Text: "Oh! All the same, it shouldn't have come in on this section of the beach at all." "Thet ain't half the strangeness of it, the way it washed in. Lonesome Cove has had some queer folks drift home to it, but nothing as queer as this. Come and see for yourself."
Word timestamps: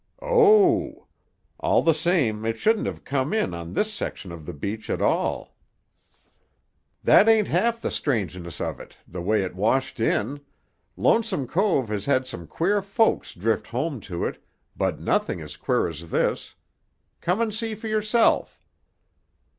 "Oh! 0.23 1.05
All 1.59 1.83
the 1.83 1.93
same, 1.93 2.43
it 2.43 2.57
shouldn't 2.57 2.87
have 2.87 3.03
come 3.05 3.33
in 3.33 3.53
on 3.53 3.73
this 3.73 3.93
section 3.93 4.31
of 4.31 4.47
the 4.47 4.51
beach 4.53 4.89
at 4.89 4.99
all." 4.99 5.55
"Thet 7.03 7.29
ain't 7.29 7.49
half 7.49 7.79
the 7.79 7.91
strangeness 7.91 8.59
of 8.59 8.79
it, 8.79 8.97
the 9.07 9.21
way 9.21 9.43
it 9.43 9.53
washed 9.55 9.99
in. 9.99 10.39
Lonesome 10.97 11.45
Cove 11.45 11.89
has 11.89 12.05
had 12.07 12.25
some 12.25 12.47
queer 12.47 12.81
folks 12.81 13.35
drift 13.35 13.67
home 13.67 13.99
to 13.99 14.25
it, 14.25 14.43
but 14.75 14.99
nothing 14.99 15.39
as 15.39 15.55
queer 15.55 15.87
as 15.87 16.09
this. 16.09 16.55
Come 17.21 17.39
and 17.39 17.53
see 17.53 17.75
for 17.75 17.87
yourself." 17.87 18.59